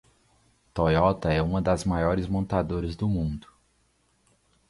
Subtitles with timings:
[0.73, 3.47] Toyota é uma das maiores montadoras do mundo.